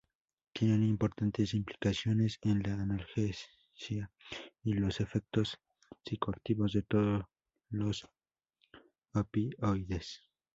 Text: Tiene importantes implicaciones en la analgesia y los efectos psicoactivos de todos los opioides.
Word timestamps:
Tiene 0.51 0.87
importantes 0.87 1.53
implicaciones 1.53 2.39
en 2.41 2.63
la 2.63 2.73
analgesia 2.73 4.11
y 4.63 4.73
los 4.73 4.99
efectos 4.99 5.59
psicoactivos 6.03 6.73
de 6.73 6.81
todos 6.81 7.25
los 7.69 8.09
opioides. 9.13 10.23